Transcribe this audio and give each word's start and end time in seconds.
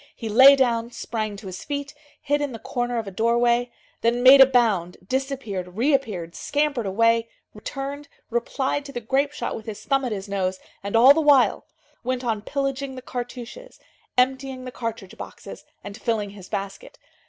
He 0.15 0.29
lay 0.29 0.55
down, 0.55 0.89
sprang 0.89 1.35
to 1.35 1.45
his 1.45 1.63
feet, 1.63 1.93
hid 2.19 2.41
in 2.41 2.53
the 2.53 2.57
corner 2.57 2.97
of 2.97 3.05
a 3.05 3.11
doorway, 3.11 3.71
then 4.01 4.23
made 4.23 4.41
a 4.41 4.47
bound, 4.47 4.97
disappeared, 5.07 5.77
reappeared, 5.77 6.33
scampered 6.33 6.87
away, 6.87 7.29
returned, 7.53 8.07
replied 8.31 8.83
to 8.85 8.91
the 8.91 8.99
grape 8.99 9.31
shot 9.31 9.55
with 9.55 9.67
his 9.67 9.85
thumb 9.85 10.03
at 10.03 10.11
his 10.11 10.27
nose, 10.27 10.59
and, 10.81 10.95
all 10.95 11.13
the 11.13 11.21
while, 11.21 11.67
went 12.03 12.23
on 12.23 12.41
pillaging 12.41 12.95
the 12.95 13.03
cartouches, 13.03 13.79
emptying 14.17 14.65
the 14.65 14.71
cartridge 14.71 15.15
boxes, 15.19 15.65
and 15.83 16.01
filling 16.01 16.31
his 16.31 16.49
basket. 16.49 16.97